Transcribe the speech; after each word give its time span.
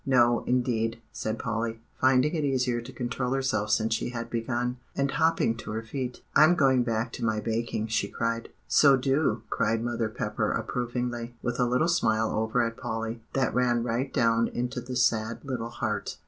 "No, 0.03 0.43
indeed," 0.47 0.99
said 1.11 1.37
Polly, 1.37 1.79
finding 1.99 2.33
it 2.33 2.43
easier 2.43 2.81
to 2.81 2.91
control 2.91 3.33
herself 3.33 3.69
since 3.69 3.93
she 3.93 4.09
had 4.09 4.31
begun, 4.31 4.77
and 4.95 5.11
hopping 5.11 5.55
to 5.57 5.69
her 5.73 5.83
feet; 5.83 6.23
"I'm 6.35 6.55
going 6.55 6.81
back 6.81 7.11
to 7.13 7.23
my 7.23 7.39
baking," 7.39 7.85
she 7.85 8.07
cried. 8.07 8.49
"So 8.67 8.97
do," 8.97 9.43
cried 9.51 9.83
mother 9.83 10.09
Pepper 10.09 10.53
approvingly, 10.53 11.35
with 11.43 11.59
a 11.59 11.65
little 11.67 11.87
smile 11.87 12.31
over 12.31 12.63
at 12.63 12.77
Polly, 12.77 13.21
that 13.33 13.53
ran 13.53 13.83
right 13.83 14.11
down 14.11 14.47
into 14.47 14.81
the 14.81 14.95
sad 14.95 15.45
little 15.45 15.69
heart. 15.69 16.17